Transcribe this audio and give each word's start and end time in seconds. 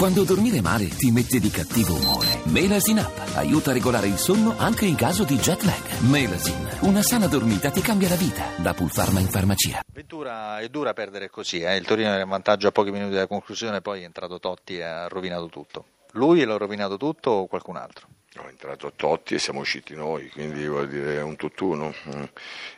Quando 0.00 0.24
dormire 0.24 0.62
male 0.62 0.88
ti 0.88 1.10
mette 1.10 1.38
di 1.38 1.50
cattivo 1.50 1.92
umore. 1.92 2.40
Melasin 2.44 3.00
Up 3.00 3.32
aiuta 3.34 3.68
a 3.68 3.74
regolare 3.74 4.06
il 4.06 4.16
sonno 4.16 4.54
anche 4.56 4.86
in 4.86 4.94
caso 4.94 5.24
di 5.24 5.36
jet 5.36 5.60
lag. 5.60 6.00
Melasin, 6.08 6.78
una 6.84 7.02
sana 7.02 7.26
dormita 7.26 7.68
ti 7.68 7.82
cambia 7.82 8.08
la 8.08 8.14
vita. 8.14 8.46
Da 8.56 8.72
Pulpharma 8.72 9.20
in 9.20 9.28
farmacia. 9.28 9.82
Ventura 9.92 10.58
è 10.58 10.70
dura 10.70 10.94
perdere 10.94 11.28
così, 11.28 11.60
eh? 11.60 11.76
il 11.76 11.84
Torino 11.84 12.08
era 12.08 12.22
in 12.22 12.30
vantaggio 12.30 12.68
a 12.68 12.72
pochi 12.72 12.90
minuti 12.90 13.12
dalla 13.12 13.26
conclusione, 13.26 13.82
poi 13.82 14.00
è 14.00 14.04
entrato 14.06 14.40
Totti 14.40 14.78
e 14.78 14.84
ha 14.84 15.06
rovinato 15.06 15.48
tutto. 15.48 15.84
Lui 16.12 16.42
l'ha 16.44 16.56
rovinato 16.56 16.96
tutto 16.96 17.32
o 17.32 17.46
qualcun 17.46 17.76
altro? 17.76 18.08
No, 18.34 18.44
è 18.44 18.48
entrato 18.48 18.92
Totti 18.94 19.34
e 19.34 19.38
siamo 19.40 19.58
usciti 19.58 19.96
noi, 19.96 20.28
quindi 20.30 20.64
vuol 20.68 20.88
dire 20.88 21.16
è 21.16 21.20
un 21.20 21.34
tutt'uno. 21.34 21.92
Mm. 22.14 22.22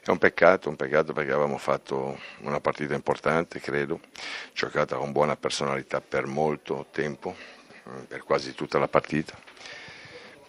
È 0.03 0.09
un 0.09 0.17
peccato, 0.17 0.71
un 0.71 0.77
peccato 0.77 1.13
perché 1.13 1.31
avevamo 1.31 1.59
fatto 1.59 2.19
una 2.39 2.59
partita 2.59 2.95
importante, 2.95 3.61
credo, 3.61 4.01
giocata 4.55 4.97
con 4.97 5.13
buona 5.13 5.37
personalità 5.37 6.01
per 6.01 6.25
molto 6.25 6.87
tempo, 6.91 7.37
mm, 7.87 8.05
per 8.05 8.23
quasi 8.23 8.55
tutta 8.55 8.79
la 8.79 8.89
partita. 8.89 9.37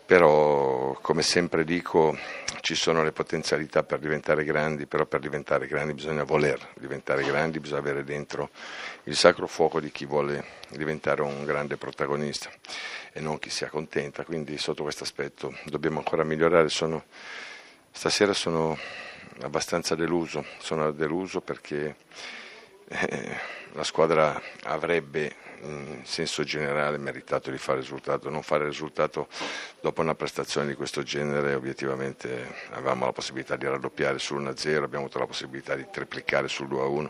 Però, 0.05 0.97
come 1.01 1.21
sempre 1.21 1.63
dico, 1.63 2.17
ci 2.59 2.75
sono 2.75 3.03
le 3.03 3.11
potenzialità 3.11 3.83
per 3.83 3.99
diventare 3.99 4.43
grandi, 4.43 4.85
però 4.85 5.05
per 5.05 5.19
diventare 5.19 5.67
grandi 5.67 5.93
bisogna 5.93 6.23
voler 6.23 6.69
diventare 6.75 7.23
grandi, 7.23 7.59
bisogna 7.59 7.79
avere 7.79 8.03
dentro 8.03 8.49
il 9.03 9.15
sacro 9.15 9.47
fuoco 9.47 9.79
di 9.79 9.91
chi 9.91 10.05
vuole 10.05 10.43
diventare 10.69 11.21
un 11.21 11.45
grande 11.45 11.77
protagonista 11.77 12.49
e 13.11 13.21
non 13.21 13.39
chi 13.39 13.49
si 13.49 13.63
accontenta, 13.63 14.23
quindi 14.23 14.57
sotto 14.57 14.83
questo 14.83 15.03
aspetto 15.03 15.55
dobbiamo 15.65 15.99
ancora 15.99 16.23
migliorare. 16.23 16.69
Sono, 16.69 17.03
stasera 17.91 18.33
sono 18.33 18.77
abbastanza 19.41 19.95
deluso, 19.95 20.45
sono 20.59 20.91
deluso 20.91 21.41
perché 21.41 21.95
eh, 22.87 23.39
la 23.73 23.83
squadra 23.83 24.41
avrebbe 24.63 25.35
in 25.63 26.01
senso 26.03 26.43
generale 26.43 26.97
meritato 26.97 27.49
di 27.49 27.57
fare 27.57 27.79
risultato, 27.79 28.29
non 28.29 28.43
fare 28.43 28.65
risultato 28.65 29.27
dopo 29.79 30.01
una 30.01 30.15
prestazione 30.15 30.67
di 30.67 30.73
questo 30.73 31.03
genere 31.03 31.53
obiettivamente 31.53 32.53
avevamo 32.71 33.05
la 33.05 33.13
possibilità 33.13 33.55
di 33.55 33.65
raddoppiare 33.65 34.17
sull'1-0, 34.17 34.83
abbiamo 34.83 35.05
avuto 35.05 35.19
la 35.19 35.25
possibilità 35.25 35.75
di 35.75 35.87
triplicare 35.89 36.47
sul 36.47 36.67
2-1 36.67 37.09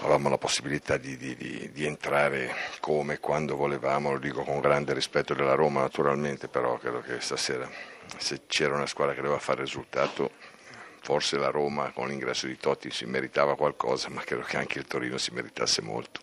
avevamo 0.00 0.28
la 0.28 0.38
possibilità 0.38 0.96
di, 0.98 1.16
di, 1.16 1.34
di, 1.34 1.70
di 1.72 1.84
entrare 1.86 2.54
come 2.80 3.14
e 3.14 3.20
quando 3.20 3.56
volevamo, 3.56 4.12
lo 4.12 4.18
dico 4.18 4.42
con 4.42 4.60
grande 4.60 4.92
rispetto 4.92 5.32
della 5.32 5.54
Roma 5.54 5.80
naturalmente, 5.80 6.48
però 6.48 6.76
credo 6.76 7.00
che 7.00 7.20
stasera 7.20 7.68
se 8.16 8.42
c'era 8.46 8.74
una 8.74 8.86
squadra 8.86 9.14
che 9.14 9.20
doveva 9.20 9.40
fare 9.40 9.62
risultato 9.62 10.32
forse 11.08 11.38
la 11.38 11.48
Roma 11.48 11.90
con 11.92 12.08
l'ingresso 12.08 12.46
di 12.46 12.58
Totti 12.58 12.90
si 12.90 13.06
meritava 13.06 13.56
qualcosa, 13.56 14.10
ma 14.10 14.20
credo 14.20 14.42
che 14.42 14.58
anche 14.58 14.78
il 14.78 14.84
Torino 14.84 15.16
si 15.16 15.32
meritasse 15.32 15.80
molto. 15.80 16.20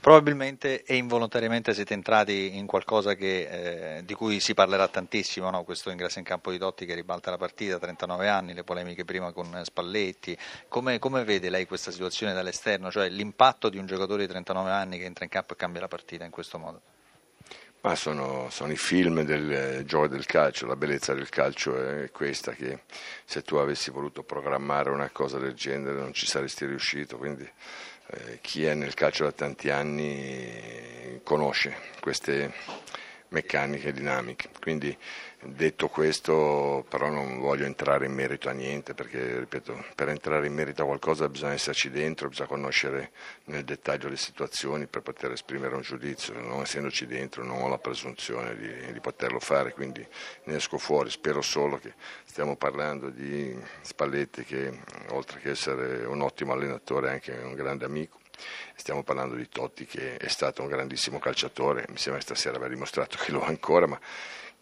Probabilmente 0.00 0.82
e 0.82 0.96
involontariamente 0.96 1.72
siete 1.72 1.94
entrati 1.94 2.56
in 2.56 2.66
qualcosa 2.66 3.14
che, 3.14 3.98
eh, 3.98 4.04
di 4.04 4.12
cui 4.14 4.40
si 4.40 4.52
parlerà 4.52 4.88
tantissimo, 4.88 5.50
no? 5.50 5.62
questo 5.62 5.90
ingresso 5.90 6.18
in 6.18 6.24
campo 6.24 6.50
di 6.50 6.58
Totti 6.58 6.84
che 6.84 6.96
ribalta 6.96 7.30
la 7.30 7.36
partita, 7.36 7.78
39 7.78 8.28
anni, 8.28 8.54
le 8.54 8.64
polemiche 8.64 9.04
prima 9.04 9.30
con 9.30 9.60
Spalletti. 9.62 10.36
Come, 10.66 10.98
come 10.98 11.22
vede 11.22 11.48
lei 11.48 11.64
questa 11.68 11.92
situazione 11.92 12.32
dall'esterno, 12.32 12.90
cioè 12.90 13.08
l'impatto 13.10 13.68
di 13.68 13.78
un 13.78 13.86
giocatore 13.86 14.22
di 14.22 14.28
39 14.30 14.70
anni 14.72 14.98
che 14.98 15.04
entra 15.04 15.22
in 15.22 15.30
campo 15.30 15.52
e 15.52 15.56
cambia 15.56 15.82
la 15.82 15.88
partita 15.88 16.24
in 16.24 16.32
questo 16.32 16.58
modo? 16.58 16.93
Ma 17.84 17.94
sono, 17.96 18.48
sono, 18.48 18.72
i 18.72 18.78
film 18.78 19.24
del 19.24 19.52
eh, 19.52 19.84
gioco 19.84 20.08
del 20.08 20.24
calcio, 20.24 20.64
la 20.64 20.74
bellezza 20.74 21.12
del 21.12 21.28
calcio 21.28 21.76
è 21.76 22.10
questa 22.10 22.52
che 22.52 22.84
se 23.26 23.42
tu 23.42 23.56
avessi 23.56 23.90
voluto 23.90 24.22
programmare 24.22 24.88
una 24.88 25.10
cosa 25.10 25.38
del 25.38 25.52
genere 25.52 25.98
non 25.98 26.14
ci 26.14 26.24
saresti 26.24 26.64
riuscito, 26.64 27.18
quindi 27.18 27.46
eh, 28.06 28.38
chi 28.40 28.64
è 28.64 28.72
nel 28.72 28.94
calcio 28.94 29.24
da 29.24 29.32
tanti 29.32 29.68
anni 29.68 31.20
conosce 31.24 31.76
queste 32.00 32.54
meccaniche 33.28 33.92
dinamiche. 33.92 34.48
Quindi 34.58 34.96
detto 35.46 35.88
questo 35.88 36.84
però 36.88 37.08
non 37.10 37.38
voglio 37.38 37.64
entrare 37.64 38.06
in 38.06 38.12
merito 38.12 38.48
a 38.48 38.52
niente 38.52 38.94
perché 38.94 39.38
ripeto 39.40 39.84
per 39.94 40.08
entrare 40.08 40.46
in 40.46 40.54
merito 40.54 40.82
a 40.82 40.86
qualcosa 40.86 41.28
bisogna 41.28 41.52
esserci 41.52 41.90
dentro, 41.90 42.28
bisogna 42.28 42.48
conoscere 42.48 43.12
nel 43.44 43.64
dettaglio 43.64 44.08
le 44.08 44.16
situazioni 44.16 44.86
per 44.86 45.02
poter 45.02 45.32
esprimere 45.32 45.74
un 45.74 45.82
giudizio, 45.82 46.32
non 46.34 46.62
essendoci 46.62 47.06
dentro 47.06 47.44
non 47.44 47.62
ho 47.62 47.68
la 47.68 47.78
presunzione 47.78 48.56
di, 48.56 48.92
di 48.92 49.00
poterlo 49.00 49.40
fare 49.40 49.72
quindi 49.72 50.06
ne 50.44 50.56
esco 50.56 50.78
fuori, 50.78 51.10
spero 51.10 51.42
solo 51.42 51.78
che 51.78 51.94
stiamo 52.24 52.56
parlando 52.56 53.10
di 53.10 53.56
Spalletti 53.82 54.44
che 54.44 54.80
oltre 55.10 55.40
che 55.40 55.50
essere 55.50 56.04
un 56.04 56.20
ottimo 56.20 56.52
allenatore 56.52 57.08
è 57.08 57.12
anche 57.12 57.32
un 57.32 57.54
grande 57.54 57.84
amico. 57.84 58.18
Stiamo 58.74 59.04
parlando 59.04 59.36
di 59.36 59.48
Totti 59.48 59.86
che 59.86 60.16
è 60.16 60.28
stato 60.28 60.62
un 60.62 60.68
grandissimo 60.68 61.18
calciatore, 61.18 61.86
mi 61.90 61.96
sembra 61.96 62.20
stasera 62.20 62.56
aver 62.56 62.70
dimostrato 62.70 63.16
che 63.20 63.30
lo 63.30 63.42
è 63.42 63.46
ancora, 63.46 63.86
ma 63.86 63.98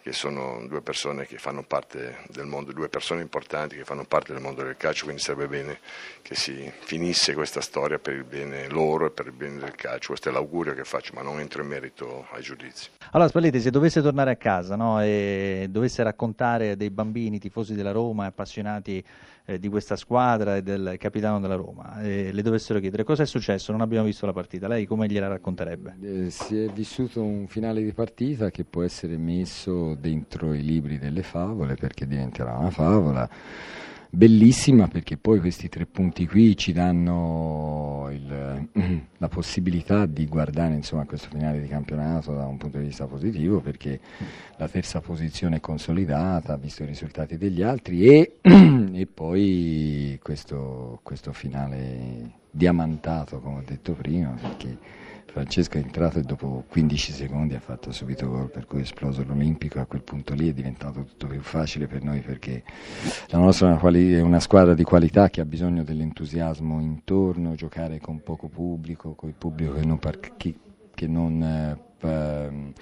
che 0.02 0.12
sono 0.12 0.66
due 0.66 0.82
persone 0.82 1.26
che 1.26 1.38
fanno 1.38 1.62
parte 1.62 2.18
del 2.28 2.44
mondo, 2.44 2.72
due 2.72 2.88
persone 2.88 3.22
importanti 3.22 3.76
che 3.76 3.84
fanno 3.84 4.04
parte 4.04 4.32
del 4.32 4.42
mondo 4.42 4.64
del 4.64 4.76
calcio, 4.76 5.04
quindi 5.04 5.22
sarebbe 5.22 5.46
bene 5.46 5.78
che 6.22 6.34
si 6.34 6.70
finisse 6.80 7.34
questa 7.34 7.60
storia 7.60 8.00
per 8.00 8.14
il 8.14 8.24
bene 8.24 8.68
loro 8.68 9.06
e 9.06 9.10
per 9.10 9.26
il 9.26 9.32
bene 9.32 9.58
del 9.58 9.76
calcio. 9.76 10.08
Questo 10.08 10.28
è 10.28 10.32
l'augurio 10.32 10.74
che 10.74 10.82
faccio, 10.82 11.12
ma 11.14 11.22
non 11.22 11.38
entro 11.38 11.62
in 11.62 11.68
merito 11.68 12.26
ai 12.32 12.42
giudizi. 12.42 12.88
Allora 13.12 13.28
Spalletti, 13.28 13.60
se 13.60 13.70
dovesse 13.70 14.02
tornare 14.02 14.32
a 14.32 14.36
casa 14.36 14.74
no, 14.74 15.00
e 15.00 15.68
dovesse 15.70 16.02
raccontare 16.02 16.76
dei 16.76 16.90
bambini 16.90 17.38
tifosi 17.38 17.74
della 17.74 17.92
Roma, 17.92 18.26
appassionati 18.26 19.04
eh, 19.44 19.58
di 19.58 19.68
questa 19.68 19.96
squadra 19.96 20.56
e 20.56 20.62
del 20.62 20.96
capitano 20.98 21.40
della 21.40 21.56
Roma, 21.56 22.00
e 22.02 22.32
le 22.32 22.42
dovessero 22.42 22.78
chiedere 22.80 23.04
cosa 23.04 23.22
è 23.22 23.26
successo, 23.26 23.72
non 23.72 23.80
abbiamo 23.80 24.06
visto 24.06 24.26
la 24.26 24.32
partita, 24.32 24.68
lei 24.68 24.86
come 24.86 25.08
gliela 25.08 25.28
racconterebbe? 25.28 25.96
Eh, 26.00 26.30
si 26.30 26.58
è 26.58 26.68
vissuto 26.68 27.22
un 27.22 27.46
finale 27.46 27.82
di 27.82 27.92
partita 27.92 28.50
che 28.50 28.64
può 28.64 28.82
essere 28.82 29.16
messo 29.16 29.94
dentro 29.94 30.52
i 30.54 30.62
libri 30.62 30.98
delle 30.98 31.22
favole 31.22 31.74
perché 31.74 32.06
diventerà 32.06 32.56
una 32.56 32.70
favola 32.70 33.28
bellissima 34.14 34.88
perché 34.88 35.16
poi 35.16 35.40
questi 35.40 35.70
tre 35.70 35.86
punti 35.86 36.26
qui 36.26 36.54
ci 36.54 36.74
danno 36.74 38.10
il, 38.12 38.51
la 39.18 39.28
possibilità 39.28 40.06
di 40.06 40.26
guardare 40.26 40.74
insomma, 40.74 41.04
questo 41.04 41.28
finale 41.30 41.60
di 41.60 41.68
campionato 41.68 42.34
da 42.34 42.46
un 42.46 42.56
punto 42.56 42.78
di 42.78 42.86
vista 42.86 43.06
positivo 43.06 43.60
perché 43.60 44.00
la 44.56 44.68
terza 44.68 45.00
posizione 45.00 45.56
è 45.56 45.60
consolidata 45.60 46.56
visto 46.56 46.82
i 46.82 46.86
risultati 46.86 47.36
degli 47.36 47.62
altri 47.62 48.06
e, 48.06 48.38
e 48.92 49.06
poi 49.06 50.18
questo, 50.22 51.00
questo 51.02 51.32
finale 51.32 52.40
diamantato 52.50 53.40
come 53.40 53.58
ho 53.58 53.62
detto 53.64 53.92
prima 53.94 54.34
perché 54.40 55.00
Francesco 55.32 55.78
è 55.78 55.80
entrato 55.80 56.18
e 56.18 56.22
dopo 56.22 56.62
15 56.68 57.10
secondi 57.10 57.54
ha 57.54 57.60
fatto 57.60 57.90
subito 57.90 58.28
gol, 58.28 58.50
per 58.50 58.66
cui 58.66 58.80
è 58.80 58.82
esploso 58.82 59.24
l'Olimpico. 59.26 59.80
A 59.80 59.86
quel 59.86 60.02
punto 60.02 60.34
lì 60.34 60.50
è 60.50 60.52
diventato 60.52 61.04
tutto 61.04 61.26
più 61.26 61.40
facile 61.40 61.86
per 61.86 62.02
noi 62.02 62.20
perché 62.20 62.62
la 63.28 63.38
nostra 63.38 63.80
è 63.80 64.20
una, 64.20 64.40
squadra 64.40 64.74
di 64.74 64.82
qualità 64.82 65.30
che 65.30 65.40
ha 65.40 65.46
bisogno 65.46 65.84
dell'entusiasmo 65.84 66.78
intorno, 66.80 67.54
giocare 67.54 67.98
con 67.98 68.22
poco 68.22 68.48
pubblico, 68.52 69.14
con 69.14 69.28
il 69.28 69.34
pubblico 69.34 69.74
che 69.74 69.84
non, 69.84 69.98
par- 69.98 70.36
che, 70.36 70.54
che 70.94 71.06
non 71.06 71.42
eh, 71.42 72.74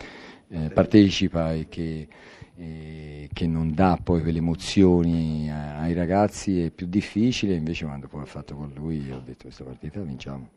eh, 0.49 0.71
partecipa 0.71 1.53
e 1.53 1.69
che, 1.69 2.09
eh, 2.57 3.29
che, 3.33 3.47
non 3.47 3.73
dà 3.73 3.99
poi 4.03 4.23
quelle 4.23 4.39
emozioni 4.39 5.51
ai 5.51 5.93
ragazzi 5.93 6.65
è 6.65 6.71
più 6.71 6.87
difficile, 6.87 7.55
invece 7.55 7.85
quando 7.85 8.09
poi 8.09 8.23
ho 8.23 8.27
fatto 8.27 8.57
con 8.57 8.73
lui 8.75 9.11
ho 9.11 9.23
detto 9.25 9.45
questa 9.45 9.65
partita 9.65 10.01
vinciamo. 10.01 10.49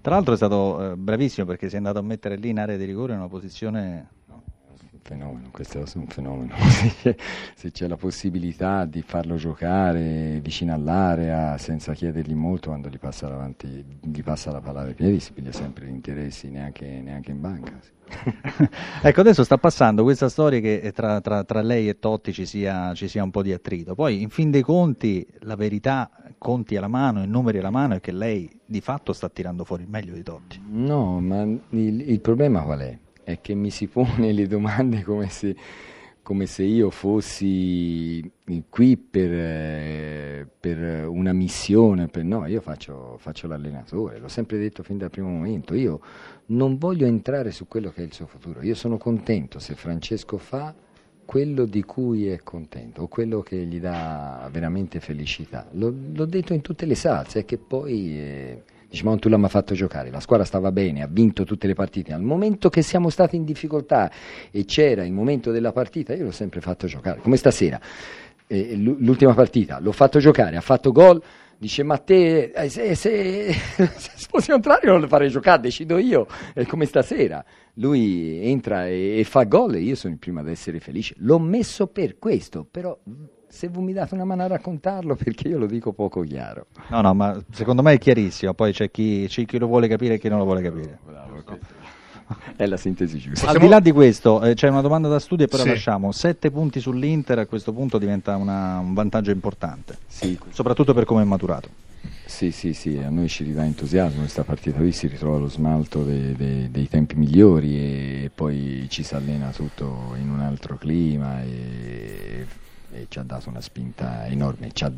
Tra 0.00 0.14
l'altro 0.14 0.34
è 0.34 0.36
stato 0.36 0.92
eh, 0.92 0.96
bravissimo 0.96 1.46
perché 1.46 1.68
si 1.68 1.74
è 1.74 1.78
andato 1.78 1.98
a 1.98 2.02
mettere 2.02 2.36
lì 2.36 2.50
in 2.50 2.58
area 2.58 2.76
di 2.76 2.84
rigore 2.84 3.12
in 3.12 3.18
una 3.18 3.28
posizione 3.28 4.08
fenomeno, 5.08 5.48
questo 5.50 5.78
è 5.78 5.84
un 5.94 6.06
fenomeno. 6.06 6.54
Se 7.56 7.70
c'è 7.70 7.88
la 7.88 7.96
possibilità 7.96 8.84
di 8.84 9.00
farlo 9.00 9.36
giocare 9.36 10.38
vicino 10.42 10.74
all'area 10.74 11.56
senza 11.56 11.94
chiedergli 11.94 12.34
molto 12.34 12.68
quando 12.68 12.88
gli 12.88 12.98
passa, 12.98 13.26
davanti, 13.26 13.84
gli 14.02 14.22
passa 14.22 14.50
la 14.52 14.60
palla 14.60 14.82
ai 14.82 14.94
piedi, 14.94 15.18
si 15.18 15.32
piglia 15.32 15.52
sempre 15.52 15.86
gli 15.86 15.90
interessi 15.90 16.50
neanche, 16.50 16.86
neanche 16.86 17.30
in 17.30 17.40
banca. 17.40 17.72
Sì. 17.80 17.96
ecco, 19.02 19.20
adesso 19.20 19.44
sta 19.44 19.56
passando 19.56 20.02
questa 20.02 20.28
storia 20.28 20.60
che 20.60 20.92
tra, 20.94 21.20
tra, 21.20 21.44
tra 21.44 21.62
lei 21.62 21.88
e 21.88 21.98
Totti 21.98 22.32
ci 22.32 22.44
sia, 22.44 22.92
ci 22.94 23.08
sia, 23.08 23.22
un 23.22 23.30
po' 23.30 23.42
di 23.42 23.52
attrito. 23.52 23.94
Poi, 23.94 24.20
in 24.20 24.28
fin 24.28 24.50
dei 24.50 24.62
conti, 24.62 25.26
la 25.40 25.56
verità, 25.56 26.10
conti 26.36 26.76
alla 26.76 26.88
mano 26.88 27.22
e 27.22 27.26
numeri 27.26 27.58
alla 27.58 27.70
mano, 27.70 27.94
è 27.94 28.00
che 28.00 28.12
lei 28.12 28.50
di 28.64 28.80
fatto 28.80 29.12
sta 29.12 29.28
tirando 29.28 29.64
fuori 29.64 29.84
il 29.84 29.88
meglio 29.88 30.14
di 30.14 30.22
Totti. 30.22 30.60
No, 30.68 31.20
ma 31.20 31.42
il, 31.42 32.10
il 32.10 32.20
problema 32.20 32.62
qual 32.62 32.80
è? 32.80 32.98
È 33.28 33.42
che 33.42 33.54
mi 33.54 33.68
si 33.68 33.88
pone 33.88 34.32
le 34.32 34.46
domande 34.46 35.02
come 35.02 35.28
se 35.28 35.54
come 36.22 36.46
se 36.46 36.62
io 36.62 36.88
fossi 36.90 38.30
qui 38.68 38.96
per, 38.98 40.46
per 40.60 41.08
una 41.08 41.32
missione, 41.32 42.08
per, 42.08 42.24
no, 42.24 42.46
io 42.46 42.60
faccio, 42.60 43.16
faccio, 43.18 43.46
l'allenatore, 43.46 44.18
l'ho 44.18 44.28
sempre 44.28 44.58
detto 44.58 44.82
fin 44.82 44.98
dal 44.98 45.08
primo 45.08 45.28
momento, 45.28 45.74
io 45.74 46.00
non 46.46 46.76
voglio 46.76 47.06
entrare 47.06 47.50
su 47.50 47.66
quello 47.66 47.90
che 47.90 48.02
è 48.02 48.04
il 48.04 48.12
suo 48.12 48.26
futuro, 48.26 48.62
io 48.62 48.74
sono 48.74 48.98
contento 48.98 49.58
se 49.58 49.74
Francesco 49.74 50.36
fa 50.36 50.74
quello 51.24 51.64
di 51.64 51.82
cui 51.82 52.28
è 52.28 52.42
contento 52.42 53.02
o 53.02 53.08
quello 53.08 53.40
che 53.40 53.56
gli 53.64 53.80
dà 53.80 54.48
veramente 54.52 55.00
felicità. 55.00 55.66
L'ho, 55.72 55.94
l'ho 56.12 56.26
detto 56.26 56.52
in 56.52 56.60
tutte 56.60 56.86
le 56.86 56.94
salse, 56.94 57.40
è 57.40 57.44
che 57.44 57.58
poi... 57.58 58.18
Eh, 58.18 58.62
Dice, 58.90 59.04
ma 59.04 59.14
tu 59.16 59.28
l'ha 59.28 59.48
fatto 59.48 59.74
giocare, 59.74 60.10
la 60.10 60.20
squadra 60.20 60.46
stava 60.46 60.72
bene, 60.72 61.02
ha 61.02 61.08
vinto 61.10 61.44
tutte 61.44 61.66
le 61.66 61.74
partite. 61.74 62.14
Al 62.14 62.22
momento 62.22 62.70
che 62.70 62.80
siamo 62.80 63.10
stati 63.10 63.36
in 63.36 63.44
difficoltà 63.44 64.10
e 64.50 64.64
c'era 64.64 65.04
il 65.04 65.12
momento 65.12 65.50
della 65.50 65.72
partita, 65.72 66.14
io 66.14 66.24
l'ho 66.24 66.30
sempre 66.30 66.62
fatto 66.62 66.86
giocare, 66.86 67.20
come 67.20 67.36
stasera. 67.36 67.78
Eh, 68.46 68.76
l'ultima 68.76 69.34
partita, 69.34 69.78
l'ho 69.78 69.92
fatto 69.92 70.18
giocare, 70.20 70.56
ha 70.56 70.62
fatto 70.62 70.90
gol. 70.90 71.22
Dice, 71.58 71.82
ma 71.82 71.98
te, 71.98 72.44
eh, 72.44 72.68
se, 72.70 72.94
se, 72.94 73.52
se 73.76 74.26
fossi 74.30 74.52
contrario 74.52 74.92
non 74.92 75.00
lo 75.00 75.08
farei 75.08 75.28
giocare, 75.28 75.60
decido 75.60 75.98
io, 75.98 76.26
è 76.54 76.64
come 76.64 76.86
stasera. 76.86 77.44
Lui 77.74 78.40
entra 78.42 78.86
e, 78.86 79.18
e 79.18 79.24
fa 79.24 79.42
gol 79.42 79.74
e 79.74 79.80
io 79.80 79.96
sono 79.96 80.14
il 80.14 80.18
primo 80.18 80.40
ad 80.40 80.48
essere 80.48 80.80
felice. 80.80 81.14
L'ho 81.18 81.38
messo 81.38 81.88
per 81.88 82.18
questo, 82.18 82.66
però 82.68 82.98
se 83.48 83.68
voi 83.68 83.84
mi 83.84 83.92
date 83.92 84.14
una 84.14 84.24
mano 84.24 84.42
a 84.42 84.46
raccontarlo 84.46 85.16
perché 85.16 85.48
io 85.48 85.58
lo 85.58 85.66
dico 85.66 85.92
poco 85.92 86.20
chiaro. 86.22 86.66
No, 86.88 87.00
no, 87.00 87.14
ma 87.14 87.42
secondo 87.50 87.82
me 87.82 87.94
è 87.94 87.98
chiarissimo, 87.98 88.54
poi 88.54 88.72
c'è 88.72 88.90
chi, 88.90 89.26
c'è 89.28 89.44
chi 89.44 89.58
lo 89.58 89.66
vuole 89.66 89.88
capire 89.88 90.14
e 90.14 90.18
chi 90.18 90.28
non 90.28 90.38
lo 90.38 90.44
vuole 90.44 90.62
capire. 90.62 90.98
Bravo, 91.04 91.42
è 92.56 92.66
la 92.66 92.76
sintesi 92.76 93.18
giusta. 93.18 93.48
Al 93.48 93.58
di 93.58 93.68
là 93.68 93.80
di 93.80 93.90
questo, 93.90 94.42
eh, 94.42 94.54
c'è 94.54 94.68
una 94.68 94.82
domanda 94.82 95.08
da 95.08 95.18
studio 95.18 95.46
e 95.46 95.48
poi 95.48 95.60
sì. 95.60 95.66
la 95.66 95.72
lasciamo. 95.72 96.12
Sette 96.12 96.50
punti 96.50 96.78
sull'Inter 96.78 97.38
a 97.38 97.46
questo 97.46 97.72
punto 97.72 97.98
diventa 97.98 98.36
una, 98.36 98.78
un 98.78 98.92
vantaggio 98.92 99.30
importante, 99.30 99.96
sì. 100.06 100.38
soprattutto 100.50 100.92
per 100.92 101.04
come 101.04 101.22
è 101.22 101.24
maturato. 101.24 101.86
Sì, 102.26 102.50
sì, 102.50 102.74
sì, 102.74 102.98
a 102.98 103.08
noi 103.08 103.28
ci 103.28 103.42
ridà 103.42 103.64
entusiasmo 103.64 104.20
questa 104.20 104.44
partita 104.44 104.76
qui, 104.76 104.92
si 104.92 105.06
ritrova 105.06 105.38
lo 105.38 105.48
smalto 105.48 106.04
dei, 106.04 106.34
dei, 106.36 106.70
dei 106.70 106.86
tempi 106.86 107.16
migliori 107.16 107.76
e 107.78 108.30
poi 108.32 108.84
ci 108.90 109.02
si 109.02 109.14
allena 109.14 109.48
tutto 109.50 110.14
in 110.20 110.30
un 110.30 110.40
altro 110.40 110.76
clima 110.76 111.42
e, 111.42 112.46
e 112.92 113.06
ci 113.08 113.18
ha 113.18 113.22
dato 113.22 113.48
una 113.48 113.60
spinta 113.60 114.26
enorme, 114.26 114.70
ci 114.72 114.84
ha, 114.84 114.92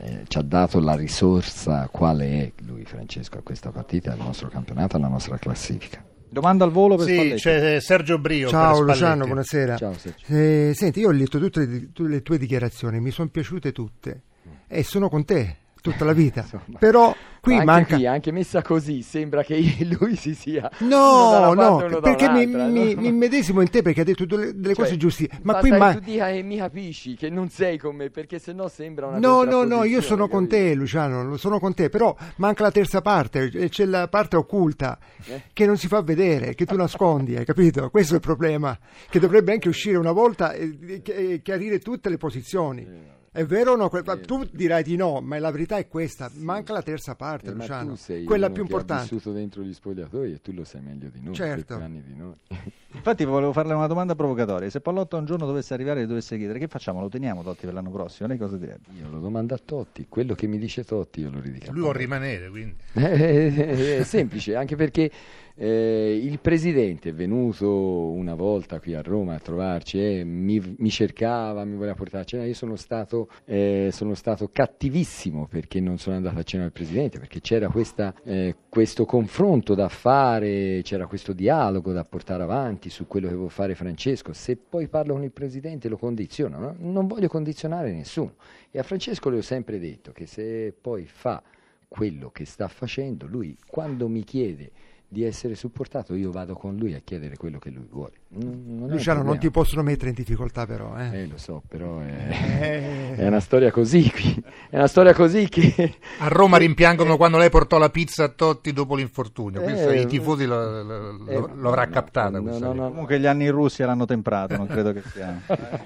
eh, 0.00 0.24
ci 0.26 0.38
ha, 0.38 0.42
dato 0.42 0.80
la 0.80 0.94
risorsa 0.94 1.88
quale 1.90 2.26
è 2.26 2.52
lui 2.64 2.84
Francesco 2.84 3.38
a 3.38 3.42
questa 3.42 3.70
partita, 3.70 4.12
al 4.12 4.18
nostro 4.18 4.48
campionato, 4.48 4.96
alla 4.96 5.08
nostra 5.08 5.38
classifica. 5.38 6.04
Domanda 6.28 6.64
al 6.64 6.72
volo 6.72 6.96
per 6.96 7.06
sì, 7.06 7.14
Spalletti. 7.14 7.40
c'è 7.40 7.80
Sergio 7.80 8.18
Brio. 8.18 8.48
Ciao 8.48 8.80
Luciano, 8.80 9.24
buonasera. 9.24 9.76
Ciao, 9.76 9.94
eh, 10.26 10.72
senti, 10.74 11.00
io 11.00 11.08
ho 11.08 11.12
letto 11.12 11.38
tutte 11.38 11.64
le, 11.64 11.92
tutte 11.92 12.08
le 12.08 12.22
tue 12.22 12.38
dichiarazioni, 12.38 13.00
mi 13.00 13.10
sono 13.10 13.28
piaciute 13.28 13.72
tutte 13.72 14.22
e 14.66 14.82
sono 14.82 15.08
con 15.08 15.24
te 15.24 15.56
tutta 15.90 16.04
la 16.04 16.12
vita. 16.12 16.40
Insomma. 16.40 16.78
Però 16.78 17.14
qui 17.40 17.54
anche 17.54 17.64
manca... 17.64 17.94
Qui, 17.94 18.06
anche 18.06 18.32
messa 18.32 18.62
così, 18.62 19.02
sembra 19.02 19.42
che 19.42 19.56
lui 19.98 20.16
si 20.16 20.34
sia... 20.34 20.70
No, 20.78 21.52
no, 21.54 22.00
perché 22.00 22.28
mi, 22.30 22.46
no? 22.46 22.66
mi, 22.66 23.12
medesimo 23.12 23.60
in 23.60 23.70
te 23.70 23.82
perché 23.82 24.00
hai 24.00 24.06
detto 24.06 24.24
delle, 24.24 24.52
delle 24.54 24.74
cioè, 24.74 24.84
cose 24.84 24.96
giuste. 24.96 25.28
Ma 25.42 25.56
qui 25.56 25.70
ma... 25.70 25.94
tu 25.94 26.00
dica 26.00 26.28
e 26.28 26.42
mi 26.42 26.56
capisci 26.56 27.14
che 27.14 27.30
non 27.30 27.48
sei 27.48 27.78
con 27.78 27.94
me, 27.94 28.10
perché 28.10 28.38
sennò 28.38 28.68
sembra 28.68 29.06
una 29.06 29.18
No, 29.18 29.44
no, 29.44 29.64
no, 29.64 29.84
io 29.84 30.00
sono 30.00 30.28
con 30.28 30.48
te 30.48 30.74
Luciano, 30.74 31.36
sono 31.36 31.58
con 31.58 31.74
te, 31.74 31.88
però 31.88 32.14
manca 32.36 32.64
la 32.64 32.72
terza 32.72 33.00
parte, 33.00 33.48
c'è 33.68 33.84
la 33.84 34.08
parte 34.08 34.36
occulta 34.36 34.98
eh? 35.24 35.42
che 35.52 35.66
non 35.66 35.76
si 35.76 35.86
fa 35.86 36.02
vedere, 36.02 36.54
che 36.54 36.66
tu 36.66 36.76
nascondi, 36.76 37.36
hai 37.36 37.44
capito? 37.44 37.88
Questo 37.90 38.14
è 38.14 38.16
il 38.16 38.22
problema, 38.22 38.76
che 39.08 39.20
dovrebbe 39.20 39.52
anche 39.52 39.68
uscire 39.68 39.96
una 39.96 40.12
volta 40.12 40.52
e, 40.52 40.78
e, 40.82 41.02
e 41.04 41.42
chiarire 41.42 41.78
tutte 41.78 42.08
le 42.08 42.16
posizioni. 42.16 43.14
Eh. 43.36 43.42
È 43.42 43.46
vero 43.46 43.72
o 43.72 43.76
no? 43.76 43.90
Que- 43.90 44.02
tu 44.20 44.48
dirai 44.50 44.82
di 44.82 44.96
no, 44.96 45.20
ma 45.20 45.38
la 45.38 45.50
verità 45.50 45.76
è 45.76 45.86
questa. 45.86 46.30
Sì. 46.30 46.42
Manca 46.42 46.72
la 46.72 46.82
terza 46.82 47.14
parte, 47.14 47.50
eh, 47.50 47.52
Luciano. 47.52 47.96
quella 48.24 48.50
più 48.50 48.62
importante. 48.62 49.02
Hai 49.02 49.08
vissuto 49.10 49.32
dentro 49.32 49.62
gli 49.62 49.74
spogliatoi 49.74 50.32
e 50.32 50.40
tu 50.40 50.52
lo 50.52 50.64
sai 50.64 50.80
meglio 50.80 51.08
di 51.08 51.20
noi. 51.22 51.34
Certo. 51.34 51.76
Di 51.76 52.14
noi. 52.16 52.34
Infatti 52.96 53.24
volevo 53.24 53.52
farle 53.52 53.74
una 53.74 53.86
domanda 53.86 54.14
provocatoria. 54.14 54.70
Se 54.70 54.80
Pallotta 54.80 55.18
un 55.18 55.26
giorno 55.26 55.44
dovesse 55.44 55.74
arrivare 55.74 56.02
e 56.02 56.06
dovesse 56.06 56.38
chiedere 56.38 56.58
che 56.58 56.66
facciamo? 56.66 57.00
Lo 57.00 57.08
teniamo 57.08 57.42
Totti 57.42 57.66
per 57.66 57.74
l'anno 57.74 57.90
prossimo? 57.90 58.28
Lei 58.28 58.38
cosa 58.38 58.56
direbbe? 58.56 58.88
Io 58.98 59.10
lo 59.10 59.20
domando 59.20 59.54
a 59.54 59.60
Totti. 59.62 60.06
Quello 60.08 60.34
che 60.34 60.46
mi 60.46 60.58
dice 60.58 60.82
Totti 60.82 61.20
io 61.20 61.30
lo 61.30 61.40
ridico. 61.40 61.72
Lui 61.72 61.82
vuole 61.82 61.98
rimanere, 61.98 62.48
quindi. 62.48 62.74
è 62.94 64.02
semplice, 64.02 64.56
anche 64.56 64.76
perché 64.76 65.10
eh, 65.58 66.20
il 66.22 66.38
presidente 66.38 67.08
è 67.08 67.14
venuto 67.14 68.10
una 68.10 68.34
volta 68.34 68.78
qui 68.78 68.94
a 68.94 69.00
Roma 69.00 69.34
a 69.34 69.38
trovarci 69.38 69.98
e 69.98 70.18
eh, 70.18 70.24
mi, 70.24 70.76
mi, 70.78 70.90
cercava, 70.90 71.64
mi 71.64 71.76
voleva 71.76 71.94
portare 71.94 72.24
a 72.24 72.26
cena. 72.26 72.44
Io 72.44 72.52
sono 72.52 72.76
stato, 72.76 73.30
eh, 73.46 73.88
sono 73.90 74.14
stato, 74.14 74.50
cattivissimo 74.52 75.46
perché 75.46 75.80
non 75.80 75.96
sono 75.96 76.16
andato 76.16 76.38
a 76.38 76.42
cena 76.42 76.64
al 76.64 76.72
presidente, 76.72 77.18
perché 77.18 77.40
c'era 77.40 77.68
questa, 77.68 78.14
eh, 78.24 78.54
questo 78.68 79.06
confronto 79.06 79.74
da 79.74 79.88
fare, 79.88 80.82
c'era 80.82 81.06
questo 81.06 81.32
dialogo 81.32 81.92
da 81.92 82.04
portare 82.04 82.42
avanti 82.42 82.90
su 82.90 83.06
quello 83.06 83.28
che 83.28 83.34
vuole 83.34 83.50
fare 83.50 83.74
Francesco. 83.74 84.34
Se 84.34 84.56
poi 84.56 84.88
parlo 84.88 85.14
con 85.14 85.22
il 85.22 85.32
presidente 85.32 85.88
lo 85.88 85.96
condiziono, 85.96 86.58
no? 86.58 86.74
non 86.78 87.06
voglio 87.06 87.28
condizionare 87.28 87.92
nessuno. 87.92 88.34
E 88.70 88.78
a 88.78 88.82
Francesco 88.82 89.30
le 89.30 89.38
ho 89.38 89.42
sempre 89.42 89.78
detto 89.78 90.12
che 90.12 90.26
se 90.26 90.74
poi 90.78 91.06
fa 91.06 91.42
quello 91.88 92.30
che 92.30 92.44
sta 92.44 92.68
facendo, 92.68 93.26
lui 93.26 93.56
quando 93.66 94.06
mi 94.08 94.22
chiede 94.22 94.70
di 95.08 95.22
essere 95.22 95.54
supportato, 95.54 96.14
io 96.14 96.32
vado 96.32 96.54
con 96.54 96.76
lui 96.76 96.94
a 96.94 97.00
chiedere 97.02 97.36
quello 97.36 97.58
che 97.58 97.70
lui 97.70 97.86
vuole. 97.88 98.14
Non 98.28 98.88
Luciano, 98.88 99.22
non 99.22 99.38
ti 99.38 99.50
possono 99.50 99.82
mettere 99.82 100.08
in 100.08 100.14
difficoltà, 100.14 100.66
però. 100.66 100.96
Eh, 100.98 101.22
eh 101.22 101.26
lo 101.26 101.38
so, 101.38 101.62
però 101.66 102.00
è, 102.00 103.14
eh. 103.14 103.14
è, 103.22 103.26
una 103.26 103.40
storia 103.40 103.70
così 103.70 104.10
qui. 104.10 104.42
È 104.68 104.76
una 104.76 104.88
storia 104.88 105.14
così 105.14 105.48
che. 105.48 105.94
A 106.18 106.28
Roma 106.28 106.56
rimpiangono 106.56 107.16
quando 107.16 107.38
lei 107.38 107.50
portò 107.50 107.78
la 107.78 107.90
pizza 107.90 108.24
a 108.24 108.28
Totti 108.28 108.72
dopo 108.72 108.96
l'infortunio. 108.96 109.60
Eh, 109.62 110.00
I 110.00 110.06
tifosi 110.06 110.44
lo, 110.44 110.82
lo, 110.82 111.26
eh, 111.26 111.34
lo, 111.34 111.50
lo 111.54 111.68
avrà 111.68 111.86
captata. 111.88 112.40
No, 112.40 112.58
no, 112.58 112.72
no, 112.72 112.88
Comunque 112.88 113.20
gli 113.20 113.26
anni 113.26 113.44
in 113.44 113.52
Russia 113.52 113.86
l'hanno 113.86 114.06
temprato, 114.06 114.56
non 114.56 114.66
credo 114.66 114.92
che 114.92 115.02
sia. 115.02 115.40